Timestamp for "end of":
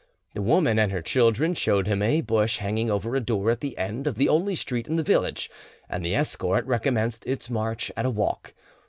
3.77-4.15